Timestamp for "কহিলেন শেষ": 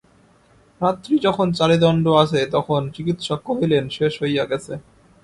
3.47-4.13